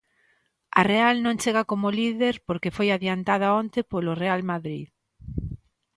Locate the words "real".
0.91-1.15, 4.23-4.41